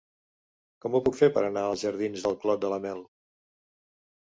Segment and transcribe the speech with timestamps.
[0.85, 3.07] Com ho puc fer per anar als jardins del Clot de la Mel?